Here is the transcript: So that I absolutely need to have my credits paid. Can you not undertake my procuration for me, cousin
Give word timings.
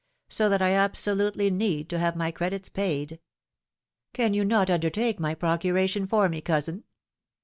So 0.29 0.49
that 0.49 0.63
I 0.63 0.71
absolutely 0.73 1.51
need 1.51 1.87
to 1.89 1.99
have 1.99 2.15
my 2.15 2.31
credits 2.31 2.69
paid. 2.69 3.19
Can 4.13 4.33
you 4.33 4.43
not 4.43 4.67
undertake 4.67 5.19
my 5.19 5.35
procuration 5.35 6.07
for 6.07 6.27
me, 6.27 6.41
cousin 6.41 6.85